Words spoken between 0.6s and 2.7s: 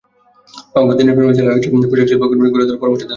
রংপুর, দিনাজপুরের মতো জেলায় তৈরি পোশাকশিল্পপল্লি গড়ে